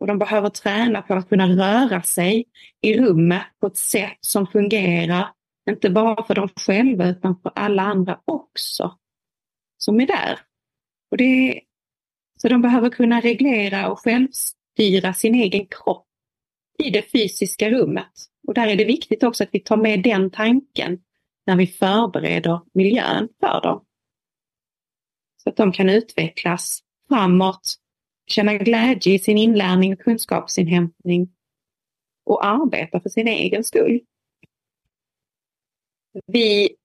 och 0.00 0.06
de 0.06 0.18
behöver 0.18 0.48
träna 0.48 1.02
på 1.02 1.14
att 1.14 1.28
kunna 1.28 1.48
röra 1.48 2.02
sig 2.02 2.44
i 2.80 3.00
rummet 3.00 3.42
på 3.60 3.66
ett 3.66 3.76
sätt 3.76 4.18
som 4.20 4.46
fungerar, 4.46 5.28
inte 5.70 5.90
bara 5.90 6.24
för 6.24 6.34
dem 6.34 6.48
själva 6.56 7.08
utan 7.08 7.40
för 7.42 7.52
alla 7.54 7.82
andra 7.82 8.20
också 8.24 8.98
som 9.78 10.00
är 10.00 10.06
där. 10.06 10.38
Och 11.10 11.16
det, 11.16 11.60
så 12.38 12.48
de 12.48 12.62
behöver 12.62 12.90
kunna 12.90 13.20
reglera 13.20 13.90
och 13.90 13.98
självstyra 13.98 15.14
sin 15.14 15.34
egen 15.34 15.66
kropp 15.66 16.06
i 16.78 16.90
det 16.90 17.12
fysiska 17.12 17.70
rummet. 17.70 18.12
Och 18.46 18.54
där 18.54 18.66
är 18.66 18.76
det 18.76 18.84
viktigt 18.84 19.22
också 19.22 19.44
att 19.44 19.50
vi 19.52 19.60
tar 19.60 19.76
med 19.76 20.02
den 20.02 20.30
tanken 20.30 20.98
när 21.46 21.56
vi 21.56 21.66
förbereder 21.66 22.60
miljön 22.74 23.28
för 23.40 23.60
dem. 23.62 23.84
Så 25.42 25.50
att 25.50 25.56
de 25.56 25.72
kan 25.72 25.90
utvecklas 25.90 26.82
framåt, 27.08 27.74
känna 28.26 28.54
glädje 28.54 29.14
i 29.14 29.18
sin 29.18 29.38
inlärning 29.38 29.92
och 29.92 30.00
kunskapsinhämtning 30.00 31.32
och 32.24 32.46
arbeta 32.46 33.00
för 33.00 33.08
sin 33.08 33.28
egen 33.28 33.64
skull. 33.64 34.00
Vi 36.26 36.76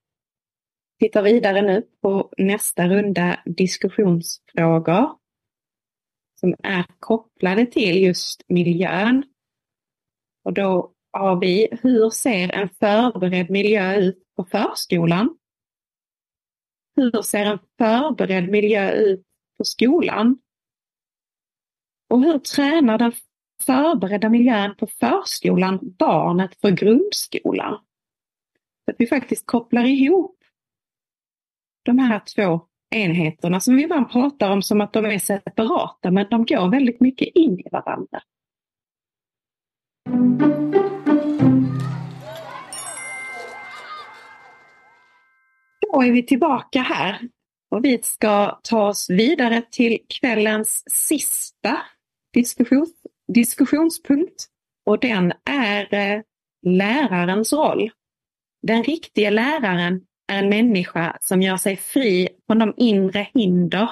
tittar 1.00 1.24
vidare 1.24 1.62
nu 1.62 1.88
på 2.02 2.34
nästa 2.38 2.88
runda 2.88 3.40
diskussionsfrågor 3.46 5.10
som 6.40 6.56
är 6.64 6.86
kopplade 7.00 7.66
till 7.66 8.04
just 8.04 8.44
miljön. 8.48 9.24
Och 10.44 10.54
då 10.54 10.94
har 11.12 11.40
vi, 11.40 11.68
hur 11.82 12.10
ser 12.10 12.52
en 12.52 12.70
förberedd 12.70 13.50
miljö 13.50 13.96
ut 13.96 14.24
på 14.36 14.44
förskolan? 14.44 15.38
Hur 16.98 17.22
ser 17.22 17.46
en 17.46 17.60
förberedd 17.78 18.50
miljö 18.50 18.92
ut 18.92 19.24
på 19.58 19.64
skolan? 19.64 20.40
Och 22.10 22.22
hur 22.22 22.40
tränar 22.40 22.98
den 22.98 23.12
förberedda 23.66 24.30
miljön 24.30 24.76
på 24.76 24.88
förskolan 24.88 25.80
barnet 25.82 26.62
för 26.62 26.72
grundskolan? 26.72 27.74
Så 28.86 28.92
att 28.92 28.96
vi 29.00 29.08
faktiskt 29.08 29.46
kopplar 29.46 29.84
ihop 29.84 30.38
de 31.86 32.00
här 32.00 32.22
två 32.36 32.62
enheterna 32.96 33.60
som 33.60 33.76
vi 33.76 33.84
ibland 33.84 34.12
pratar 34.12 34.52
om 34.52 34.62
som 34.62 34.82
att 34.82 34.94
de 34.94 35.06
är 35.06 35.20
separata, 35.20 36.12
men 36.12 36.26
de 36.30 36.46
går 36.46 36.72
väldigt 36.72 37.00
mycket 37.00 37.28
in 37.28 37.60
i 37.60 37.70
varandra. 37.72 38.22
Då 45.94 46.04
är 46.04 46.12
vi 46.12 46.26
tillbaka 46.26 46.82
här 46.82 47.20
och 47.72 47.86
vi 47.86 48.00
ska 48.04 48.60
ta 48.64 48.88
oss 48.88 49.10
vidare 49.10 49.62
till 49.72 49.98
kvällens 50.20 50.84
sista 50.90 51.78
diskussions, 52.34 52.90
diskussionspunkt 53.34 54.48
och 54.86 55.00
den 55.00 55.34
är 55.50 55.94
eh, 55.94 56.22
lärarens 56.66 57.54
roll. 57.54 57.92
Den 58.62 58.84
riktiga 58.84 59.30
läraren 59.30 60.02
är 60.32 60.44
en 60.44 60.50
människa 60.50 61.18
som 61.22 61.42
gör 61.42 61.58
sig 61.58 61.76
fri 61.76 62.30
från 62.48 62.60
de 62.60 62.74
inre 62.78 63.28
hinder 63.34 63.90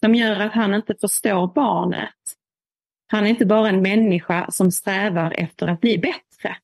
som 0.00 0.14
gör 0.14 0.40
att 0.40 0.52
han 0.52 0.74
inte 0.74 0.94
förstår 1.00 1.52
barnet. 1.54 2.14
Han 3.06 3.26
är 3.26 3.30
inte 3.30 3.46
bara 3.46 3.68
en 3.68 3.82
människa 3.82 4.46
som 4.50 4.72
strävar 4.72 5.34
efter 5.36 5.66
att 5.66 5.80
bli 5.80 5.98
bättre. 5.98 6.56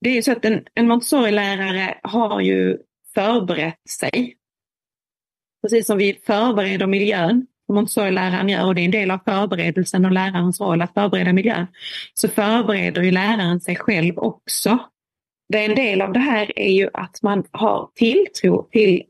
Det 0.00 0.10
är 0.10 0.14
ju 0.14 0.22
så 0.22 0.32
att 0.32 0.44
en, 0.44 0.64
en 0.74 0.88
Montessori-lärare 0.88 1.98
har 2.02 2.40
ju 2.40 2.78
förberett 3.14 3.88
sig. 3.88 4.36
Precis 5.62 5.86
som 5.86 5.98
vi 5.98 6.20
förbereder 6.26 6.86
miljön, 6.86 7.46
som 7.66 7.74
Montessori-läraren 7.74 8.48
gör, 8.48 8.66
och 8.66 8.74
det 8.74 8.80
är 8.80 8.84
en 8.84 8.90
del 8.90 9.10
av 9.10 9.18
förberedelsen 9.24 10.04
och 10.04 10.12
lärarens 10.12 10.60
roll 10.60 10.82
att 10.82 10.94
förbereda 10.94 11.32
miljön, 11.32 11.66
så 12.14 12.28
förbereder 12.28 13.02
ju 13.02 13.10
läraren 13.10 13.60
sig 13.60 13.76
själv 13.76 14.18
också. 14.18 14.78
Det 15.48 15.64
en 15.64 15.74
del 15.74 16.02
av 16.02 16.12
det 16.12 16.20
här 16.20 16.58
är 16.58 16.72
ju 16.72 16.90
att 16.92 17.22
man 17.22 17.44
har 17.50 17.90
tilltro 17.94 18.68
till 18.70 19.02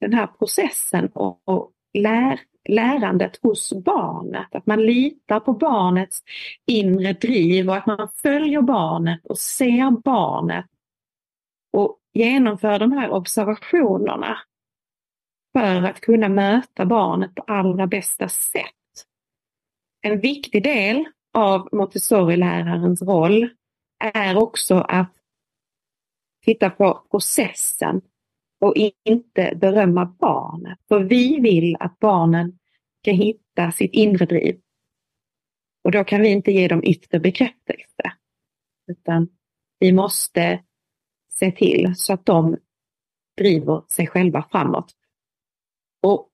den 0.00 0.12
här 0.12 0.26
processen 0.26 1.08
och, 1.14 1.48
och 1.48 1.70
lär, 1.98 2.40
lärandet 2.68 3.38
hos 3.42 3.72
barnet. 3.72 4.54
Att 4.54 4.66
man 4.66 4.86
litar 4.86 5.40
på 5.40 5.52
barnets 5.52 6.22
inre 6.66 7.12
driv 7.12 7.68
och 7.68 7.76
att 7.76 7.86
man 7.86 8.08
följer 8.22 8.62
barnet 8.62 9.26
och 9.26 9.38
ser 9.38 9.90
barnet 9.90 10.66
och 11.72 11.99
genomför 12.12 12.78
de 12.78 12.92
här 12.92 13.10
observationerna 13.10 14.38
för 15.52 15.82
att 15.82 16.00
kunna 16.00 16.28
möta 16.28 16.86
barnet 16.86 17.34
på 17.34 17.42
allra 17.42 17.86
bästa 17.86 18.28
sätt. 18.28 18.64
En 20.02 20.20
viktig 20.20 20.62
del 20.62 21.04
av 21.34 21.68
Montessori-lärarens 21.72 23.02
roll 23.02 23.48
är 24.14 24.36
också 24.36 24.74
att 24.74 25.12
titta 26.44 26.70
på 26.70 27.06
processen 27.10 28.00
och 28.60 28.74
inte 29.04 29.52
berömma 29.56 30.04
barnet. 30.04 30.78
För 30.88 31.00
vi 31.00 31.40
vill 31.40 31.76
att 31.80 31.98
barnen 31.98 32.58
ska 33.02 33.10
hitta 33.10 33.72
sitt 33.72 33.92
inre 33.92 34.26
driv. 34.26 34.60
Och 35.84 35.92
då 35.92 36.04
kan 36.04 36.20
vi 36.20 36.28
inte 36.28 36.52
ge 36.52 36.68
dem 36.68 36.84
yttre 36.84 37.20
bekräftelse. 37.20 38.12
Utan 38.90 39.28
vi 39.78 39.92
måste 39.92 40.64
se 41.40 41.52
till 41.52 41.92
så 41.96 42.12
att 42.12 42.26
de 42.26 42.56
driver 43.36 43.82
sig 43.88 44.06
själva 44.06 44.48
framåt. 44.50 44.92
Och 46.02 46.28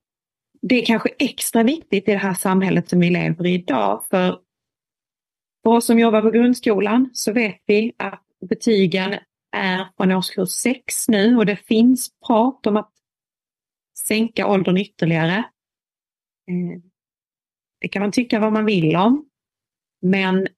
det 0.62 0.82
är 0.82 0.86
kanske 0.86 1.08
extra 1.18 1.62
viktigt 1.62 2.08
i 2.08 2.12
det 2.12 2.18
här 2.18 2.34
samhället 2.34 2.88
som 2.88 3.00
vi 3.00 3.10
lever 3.10 3.46
i 3.46 3.54
idag. 3.54 4.04
För, 4.10 4.40
för 5.62 5.70
oss 5.70 5.86
som 5.86 5.98
jobbar 5.98 6.22
på 6.22 6.30
grundskolan 6.30 7.10
så 7.12 7.32
vet 7.32 7.62
vi 7.66 7.92
att 7.96 8.26
betygen 8.40 9.14
är 9.56 9.88
från 9.96 10.12
årskurs 10.12 10.48
6 10.48 11.08
nu 11.08 11.36
och 11.36 11.46
det 11.46 11.56
finns 11.56 12.10
prat 12.26 12.66
om 12.66 12.76
att 12.76 12.92
sänka 13.98 14.46
åldern 14.46 14.76
ytterligare. 14.76 15.36
Eh, 16.50 16.82
det 17.80 17.88
kan 17.88 18.02
man 18.02 18.12
tycka 18.12 18.40
vad 18.40 18.52
man 18.52 18.64
vill 18.64 18.96
om. 18.96 19.28
Men 20.02 20.48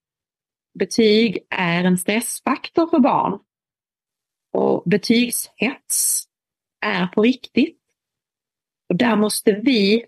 betyg 0.79 1.39
är 1.49 1.83
en 1.83 1.97
stressfaktor 1.97 2.87
för 2.87 2.99
barn. 2.99 3.39
Och 4.51 4.83
betygshets 4.85 6.23
är 6.85 7.07
på 7.07 7.21
riktigt. 7.21 7.79
Och 8.89 8.95
där 8.95 9.15
måste 9.15 9.51
vi 9.51 10.05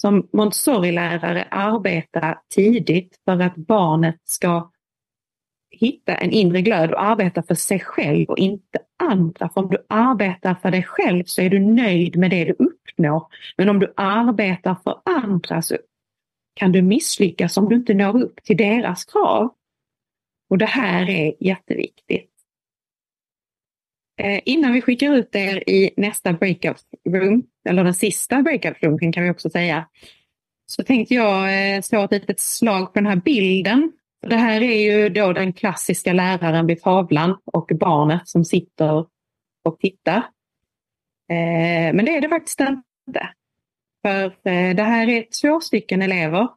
som 0.00 0.28
Montessori-lärare 0.32 1.48
arbeta 1.50 2.38
tidigt 2.54 3.20
för 3.24 3.40
att 3.40 3.56
barnet 3.56 4.20
ska 4.24 4.70
hitta 5.70 6.14
en 6.14 6.30
inre 6.30 6.62
glöd 6.62 6.92
och 6.92 7.02
arbeta 7.02 7.42
för 7.42 7.54
sig 7.54 7.80
själv 7.80 8.28
och 8.28 8.38
inte 8.38 8.78
andra. 9.02 9.48
För 9.48 9.60
om 9.60 9.70
du 9.70 9.86
arbetar 9.88 10.54
för 10.54 10.70
dig 10.70 10.82
själv 10.82 11.24
så 11.24 11.42
är 11.42 11.50
du 11.50 11.58
nöjd 11.58 12.16
med 12.16 12.30
det 12.30 12.44
du 12.44 12.52
uppnår. 12.52 13.26
Men 13.56 13.68
om 13.68 13.78
du 13.78 13.92
arbetar 13.96 14.76
för 14.84 15.00
andra 15.04 15.62
så 15.62 15.76
kan 16.54 16.72
du 16.72 16.82
misslyckas 16.82 17.56
om 17.56 17.68
du 17.68 17.76
inte 17.76 17.94
når 17.94 18.22
upp 18.22 18.42
till 18.42 18.56
deras 18.56 19.04
krav. 19.04 19.54
Och 20.50 20.58
det 20.58 20.66
här 20.66 21.10
är 21.10 21.34
jätteviktigt. 21.40 22.35
Eh, 24.18 24.40
innan 24.44 24.72
vi 24.72 24.82
skickar 24.82 25.12
ut 25.12 25.34
er 25.34 25.70
i 25.70 25.90
nästa 25.96 26.32
breakout 26.32 26.82
room, 27.08 27.42
eller 27.68 27.84
den 27.84 27.94
sista 27.94 28.42
breakout 28.42 28.82
roomen 28.82 29.12
kan 29.12 29.24
vi 29.24 29.30
också 29.30 29.50
säga, 29.50 29.88
så 30.66 30.82
tänkte 30.82 31.14
jag 31.14 31.74
eh, 31.76 31.80
slå 31.82 32.04
ett 32.04 32.10
litet 32.10 32.40
slag 32.40 32.92
på 32.92 32.98
den 32.98 33.06
här 33.06 33.16
bilden. 33.16 33.92
Det 34.26 34.36
här 34.36 34.60
är 34.60 34.80
ju 34.80 35.08
då 35.08 35.32
den 35.32 35.52
klassiska 35.52 36.12
läraren 36.12 36.66
vid 36.66 36.82
tavlan 36.82 37.38
och 37.44 37.70
barnet 37.80 38.28
som 38.28 38.44
sitter 38.44 39.06
och 39.64 39.78
tittar. 39.78 40.16
Eh, 41.30 41.94
men 41.94 42.04
det 42.04 42.16
är 42.16 42.20
det 42.20 42.28
faktiskt 42.28 42.60
inte. 42.60 43.28
För 44.02 44.24
eh, 44.24 44.76
det 44.76 44.82
här 44.82 45.08
är 45.08 45.24
två 45.42 45.60
stycken 45.60 46.02
elever 46.02 46.48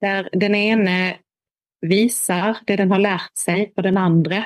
där 0.00 0.28
den 0.32 0.54
ene 0.54 1.16
visar 1.80 2.56
det 2.66 2.76
den 2.76 2.90
har 2.90 2.98
lärt 2.98 3.36
sig 3.36 3.72
för 3.74 3.82
den 3.82 3.96
andra 3.96 4.44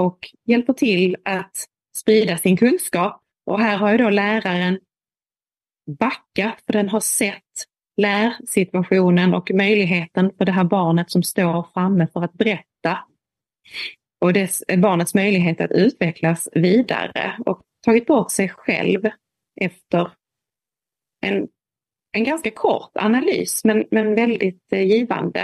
och 0.00 0.18
hjälper 0.46 0.72
till 0.72 1.16
att 1.24 1.66
sprida 1.96 2.38
sin 2.38 2.56
kunskap. 2.56 3.20
Och 3.46 3.60
här 3.60 3.76
har 3.76 3.92
ju 3.92 3.98
då 3.98 4.10
läraren 4.10 4.78
backat 5.98 6.62
för 6.66 6.72
den 6.72 6.88
har 6.88 7.00
sett 7.00 7.66
lärsituationen 7.96 9.34
och 9.34 9.50
möjligheten 9.50 10.32
för 10.38 10.44
det 10.44 10.52
här 10.52 10.64
barnet 10.64 11.10
som 11.10 11.22
står 11.22 11.66
framme 11.74 12.06
för 12.12 12.22
att 12.22 12.32
berätta. 12.32 12.98
Och 14.20 14.32
dess, 14.32 14.62
barnets 14.78 15.14
möjlighet 15.14 15.60
att 15.60 15.70
utvecklas 15.70 16.48
vidare 16.52 17.36
och 17.46 17.62
tagit 17.84 18.06
bort 18.06 18.30
sig 18.30 18.48
själv 18.48 19.10
efter 19.60 20.10
en, 21.26 21.48
en 22.12 22.24
ganska 22.24 22.50
kort 22.50 22.90
analys 22.94 23.64
men, 23.64 23.84
men 23.90 24.14
väldigt 24.14 24.72
eh, 24.72 24.82
givande. 24.82 25.40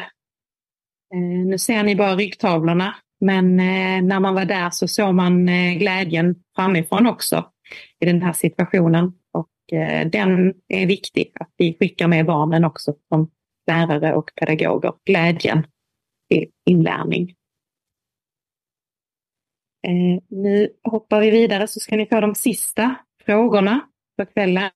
Eh, 1.14 1.46
nu 1.46 1.58
ser 1.58 1.82
ni 1.82 1.96
bara 1.96 2.16
ryggtavlorna 2.16 2.95
men 3.20 3.60
eh, 3.60 4.02
när 4.02 4.20
man 4.20 4.34
var 4.34 4.44
där 4.44 4.70
så 4.70 4.88
såg 4.88 5.14
man 5.14 5.48
eh, 5.48 5.78
glädjen 5.78 6.34
framifrån 6.56 7.06
också 7.06 7.52
i 8.00 8.06
den 8.06 8.22
här 8.22 8.32
situationen. 8.32 9.12
Och 9.32 9.78
eh, 9.78 10.08
den 10.08 10.54
är 10.68 10.86
viktig 10.86 11.32
att 11.40 11.50
vi 11.56 11.76
skickar 11.80 12.08
med 12.08 12.26
barnen 12.26 12.64
också 12.64 12.94
som 13.08 13.30
lärare 13.66 14.14
och 14.14 14.30
pedagoger. 14.40 14.92
Glädjen 15.04 15.66
till 16.30 16.46
inlärning. 16.66 17.34
Eh, 19.86 20.22
nu 20.28 20.68
hoppar 20.84 21.20
vi 21.20 21.30
vidare 21.30 21.66
så 21.66 21.80
ska 21.80 21.96
ni 21.96 22.06
få 22.06 22.20
de 22.20 22.34
sista 22.34 22.94
frågorna 23.24 23.80
för 24.16 24.24
kvällen. 24.24 24.70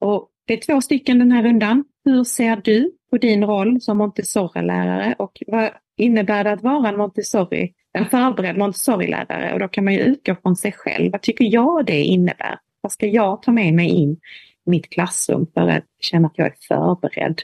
Och 0.00 0.30
det 0.46 0.54
är 0.54 0.60
två 0.60 0.80
stycken 0.80 1.18
den 1.18 1.32
här 1.32 1.42
rundan. 1.42 1.84
Hur 2.04 2.24
ser 2.24 2.56
du 2.56 2.92
på 3.14 3.18
din 3.18 3.44
roll 3.44 3.80
som 3.80 3.98
Montessori-lärare 3.98 5.14
och 5.18 5.42
vad 5.46 5.70
innebär 5.96 6.44
det 6.44 6.52
att 6.52 6.62
vara 6.62 6.88
en 6.88 6.96
Montessori, 6.96 7.74
en 7.92 8.06
förberedd 8.06 8.58
Montessori-lärare? 8.58 9.52
Och 9.52 9.58
då 9.58 9.68
kan 9.68 9.84
man 9.84 9.94
ju 9.94 10.00
utgå 10.00 10.34
från 10.42 10.56
sig 10.56 10.72
själv. 10.72 11.12
Vad 11.12 11.22
tycker 11.22 11.44
jag 11.44 11.86
det 11.86 12.02
innebär? 12.02 12.58
Vad 12.80 12.92
ska 12.92 13.06
jag 13.06 13.42
ta 13.42 13.52
med 13.52 13.74
mig 13.74 13.88
in 13.88 14.12
i 14.66 14.70
mitt 14.70 14.90
klassrum 14.90 15.46
för 15.54 15.68
att 15.68 15.84
känna 16.00 16.28
att 16.28 16.38
jag 16.38 16.46
är 16.46 16.54
förberedd? 16.68 17.42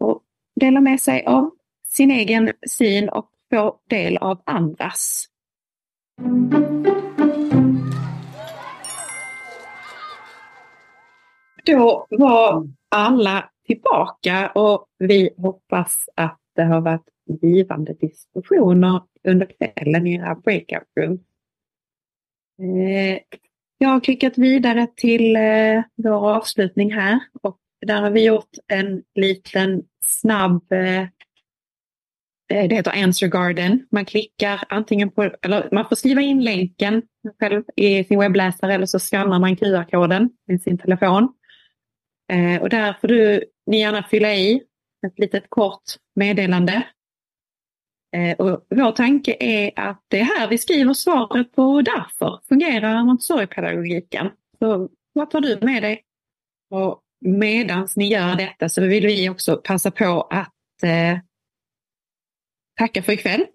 Och 0.00 0.22
dela 0.60 0.80
med 0.80 1.00
sig 1.00 1.24
av 1.24 1.50
sin 1.86 2.10
egen 2.10 2.52
syn 2.70 3.08
och 3.08 3.30
få 3.50 3.76
del 3.90 4.16
av 4.16 4.42
andras. 4.46 5.26
Då 11.66 12.06
var 12.10 12.68
alla 12.90 13.50
tillbaka 13.66 14.50
och 14.50 14.86
vi 14.98 15.30
hoppas 15.36 16.08
att 16.14 16.40
det 16.56 16.62
har 16.62 16.80
varit 16.80 17.08
givande 17.42 17.94
diskussioner 17.94 19.02
under 19.28 19.46
kvällen 19.46 20.06
i 20.06 20.14
era 20.14 20.34
breakout 20.34 20.88
room. 21.00 21.24
Eh, 22.62 23.18
jag 23.78 23.88
har 23.88 24.00
klickat 24.00 24.38
vidare 24.38 24.86
till 24.96 25.36
eh, 25.36 25.82
vår 25.94 26.36
avslutning 26.36 26.92
här 26.92 27.20
och 27.42 27.58
där 27.86 28.02
har 28.02 28.10
vi 28.10 28.24
gjort 28.24 28.50
en 28.66 29.02
liten 29.14 29.82
snabb 30.04 30.72
eh, 30.72 31.06
det 32.48 32.74
heter 32.74 33.02
Answer 33.04 33.26
Garden. 33.28 33.86
Man 33.90 34.04
klickar 34.04 34.60
antingen 34.68 35.10
på, 35.10 35.30
eller 35.42 35.68
man 35.72 35.88
får 35.88 35.96
skriva 35.96 36.20
in 36.20 36.44
länken 36.44 37.02
själv 37.40 37.62
i 37.76 38.04
sin 38.04 38.18
webbläsare 38.18 38.74
eller 38.74 38.86
så 38.86 38.98
skannar 38.98 39.38
man 39.38 39.56
QR-koden 39.56 40.30
i 40.48 40.58
sin 40.58 40.78
telefon. 40.78 41.28
Eh, 42.32 42.62
och 42.62 42.68
där 42.68 42.96
får 43.00 43.08
du 43.08 43.44
ni 43.66 43.80
gärna 43.80 44.02
fylla 44.02 44.34
i 44.34 44.62
ett 45.06 45.18
litet 45.18 45.44
kort 45.48 45.82
meddelande 46.14 46.84
Eh, 48.14 48.36
och 48.36 48.66
vår 48.70 48.92
tanke 48.92 49.36
är 49.40 49.72
att 49.76 50.04
det 50.08 50.20
är 50.20 50.24
här 50.24 50.48
vi 50.48 50.58
skriver 50.58 50.94
svaret 50.94 51.52
på 51.52 51.82
därför 51.82 52.40
fungerar 52.48 53.04
Montessori-pedagogiken. 53.04 54.30
Så 54.58 54.88
vad 55.12 55.30
tar 55.30 55.40
du 55.40 55.58
med 55.62 55.82
dig? 55.82 56.02
Och 56.70 57.00
medans 57.20 57.96
ni 57.96 58.08
gör 58.08 58.36
detta 58.36 58.68
så 58.68 58.82
vill 58.82 59.06
vi 59.06 59.28
också 59.28 59.56
passa 59.56 59.90
på 59.90 60.26
att 60.30 60.82
eh, 60.82 61.18
tacka 62.78 63.02
för 63.02 63.12
ikväll. 63.12 63.46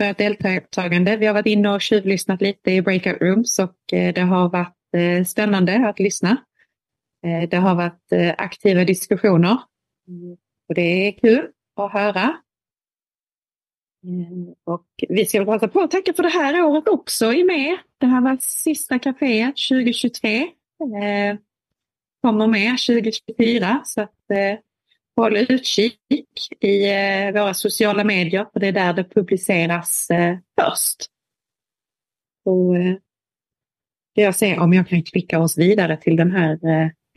För 0.00 0.04
ert 0.04 0.18
deltagande. 0.18 1.16
Vi 1.16 1.26
har 1.26 1.34
varit 1.34 1.46
inne 1.46 1.68
och 1.68 1.82
tjuvlyssnat 1.82 2.40
lite 2.40 2.70
i 2.70 2.82
breakout 2.82 3.20
rooms 3.20 3.58
och 3.58 3.92
eh, 3.92 4.14
det 4.14 4.20
har 4.20 4.48
varit 4.48 4.94
eh, 4.96 5.24
spännande 5.24 5.88
att 5.88 5.98
lyssna. 5.98 6.36
Eh, 7.26 7.48
det 7.48 7.56
har 7.56 7.74
varit 7.74 8.12
eh, 8.12 8.34
aktiva 8.38 8.84
diskussioner. 8.84 9.58
Och 10.68 10.74
det 10.74 11.08
är 11.08 11.12
kul 11.12 11.50
att 11.76 11.92
höra. 11.92 12.36
Mm, 14.04 14.54
och 14.64 14.86
vi 15.08 15.26
ska 15.26 15.44
passa 15.44 15.68
på 15.68 15.80
att 15.80 15.90
tacka 15.90 16.12
för 16.12 16.22
det 16.22 16.28
här 16.28 16.62
året 16.62 16.88
också 16.88 17.32
i 17.32 17.44
med. 17.44 17.78
Det 17.98 18.06
här 18.06 18.20
var 18.20 18.38
sista 18.40 18.98
kaféet 18.98 19.54
2023. 19.68 20.42
Eh, 20.42 21.36
kommer 22.22 22.46
med 22.46 22.78
2024 22.78 23.80
så 23.84 24.00
att 24.00 24.30
eh, 24.30 24.58
håll 25.16 25.36
utkik 25.36 26.00
i 26.60 26.90
eh, 26.90 27.32
våra 27.32 27.54
sociala 27.54 28.04
medier 28.04 28.46
för 28.52 28.60
det 28.60 28.66
är 28.66 28.72
där 28.72 28.92
det 28.92 29.04
publiceras 29.04 30.10
eh, 30.10 30.38
först. 30.60 31.06
Och, 32.44 32.76
eh, 32.76 32.96
jag 34.12 34.34
ser 34.34 34.58
om 34.58 34.72
jag 34.72 34.88
kan 34.88 35.02
klicka 35.02 35.40
oss 35.40 35.58
vidare 35.58 35.96
till 35.96 36.16
den 36.16 36.32
här 36.32 36.58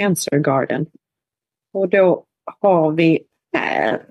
Cancer 0.01 0.35
Answer 0.35 0.39
Garden. 0.39 0.85
Och 1.73 1.89
då 1.89 2.25
har 2.61 2.91
vi 2.91 3.19
här 3.53 4.05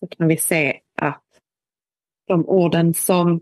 så 0.00 0.06
kan 0.06 0.28
vi 0.28 0.36
se 0.36 0.80
att 0.94 1.24
de 2.26 2.48
orden 2.48 2.94
som 2.94 3.40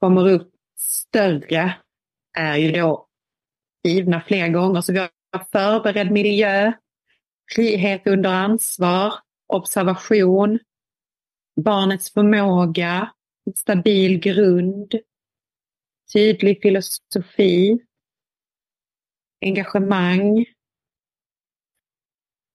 kommer 0.00 0.28
upp 0.28 0.52
större 0.78 1.74
är 2.38 2.56
ju 2.56 2.72
då 2.72 3.08
givna 3.84 4.20
fler 4.20 4.48
gånger. 4.48 4.80
Så 4.80 4.92
vi 4.92 4.98
har 4.98 5.10
förberedd 5.52 6.10
miljö, 6.10 6.72
frihet 7.54 8.06
under 8.06 8.30
ansvar, 8.30 9.14
observation, 9.46 10.58
barnets 11.60 12.12
förmåga, 12.12 13.12
stabil 13.56 14.18
grund, 14.20 14.94
tydlig 16.12 16.62
filosofi, 16.62 17.78
engagemang, 19.40 20.44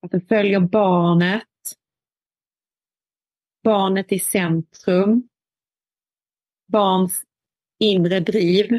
att 0.06 0.12
den 0.12 0.22
följer 0.22 0.60
barnet. 0.60 1.44
Barnet 3.64 4.12
i 4.12 4.20
centrum. 4.20 5.30
Barns 6.68 7.24
inre 7.80 8.20
driv. 8.20 8.74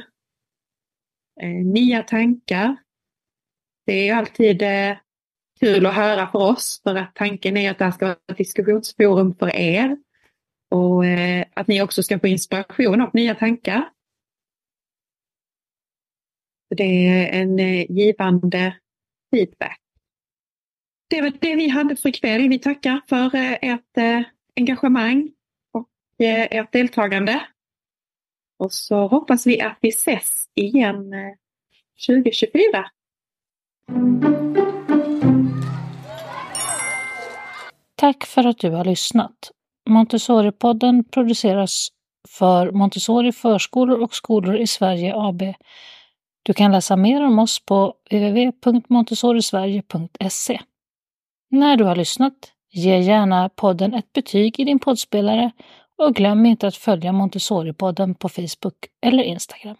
Eh, 1.40 1.64
nya 1.64 2.02
tankar. 2.02 2.76
Det 3.86 4.08
är 4.08 4.14
alltid 4.14 4.62
eh, 4.62 4.96
kul 5.60 5.86
att 5.86 5.94
höra 5.94 6.30
för 6.30 6.38
oss 6.38 6.80
för 6.82 6.94
att 6.94 7.14
tanken 7.14 7.56
är 7.56 7.70
att 7.70 7.78
det 7.78 7.84
här 7.84 7.92
ska 7.92 8.06
vara 8.06 8.18
ett 8.32 8.38
diskussionsforum 8.38 9.34
för 9.34 9.56
er. 9.56 9.96
Och 10.70 11.06
eh, 11.06 11.46
att 11.54 11.68
ni 11.68 11.82
också 11.82 12.02
ska 12.02 12.18
få 12.18 12.26
inspiration 12.26 13.00
av 13.00 13.10
nya 13.12 13.34
tankar. 13.34 13.90
Det 16.76 17.08
är 17.08 17.42
en 17.42 17.58
eh, 17.58 17.90
givande 17.90 18.76
feedback. 19.30 19.86
Det 21.09 21.23
var 21.23 21.33
det 21.40 21.57
vi 21.57 21.69
hade 21.69 21.97
för 21.97 22.09
ikväll. 22.09 22.49
Vi 22.49 22.59
tackar 22.59 23.01
för 23.09 23.35
eh, 23.35 23.53
ert 23.62 23.97
eh, 23.97 24.21
engagemang 24.57 25.31
och 25.73 25.88
eh, 26.27 26.49
ert 26.51 26.73
deltagande. 26.73 27.40
Och 28.59 28.73
så 28.73 29.07
hoppas 29.07 29.47
vi 29.47 29.61
att 29.61 29.79
vi 29.81 29.88
ses 29.88 30.47
igen 30.55 31.12
2024. 32.07 32.61
Tack 37.95 38.27
för 38.27 38.47
att 38.47 38.59
du 38.59 38.71
har 38.71 38.85
lyssnat. 38.85 39.51
Montessori-podden 39.90 41.05
produceras 41.11 41.88
för 42.29 42.71
Montessori 42.71 43.33
förskolor 43.33 44.03
och 44.03 44.14
skolor 44.14 44.57
i 44.57 44.66
Sverige 44.66 45.12
AB. 45.16 45.42
Du 46.42 46.53
kan 46.53 46.73
läsa 46.73 46.97
mer 46.97 47.23
om 47.23 47.38
oss 47.38 47.64
på 47.64 47.95
www.montessorisverige.se. 48.11 50.61
När 51.57 51.77
du 51.77 51.85
har 51.85 51.97
lyssnat, 51.97 52.33
ge 52.71 52.99
gärna 52.99 53.49
podden 53.49 53.95
ett 53.95 54.12
betyg 54.12 54.61
i 54.61 54.64
din 54.64 54.79
poddspelare 54.79 55.51
och 55.99 56.14
glöm 56.14 56.47
inte 56.47 56.66
att 56.66 56.77
följa 56.77 57.12
Montessori-podden 57.12 58.14
på 58.14 58.29
Facebook 58.29 58.77
eller 59.07 59.23
Instagram. 59.23 59.77